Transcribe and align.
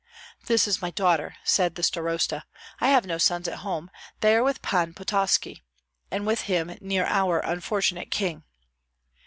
"This 0.47 0.67
is 0.67 0.81
my 0.81 0.89
daughter," 0.89 1.35
said 1.43 1.75
the 1.75 1.83
starosta. 1.83 2.41
"I 2.79 2.87
have 2.87 3.05
no 3.05 3.19
sons 3.19 3.47
at 3.47 3.59
home; 3.59 3.91
they 4.21 4.35
are 4.35 4.41
with 4.41 4.63
Pan 4.63 4.95
Pototski, 4.95 5.61
and 6.09 6.25
with 6.25 6.41
him 6.49 6.75
near 6.81 7.05
our 7.05 7.39
unfortunate 7.41 8.09
king." 8.09 8.41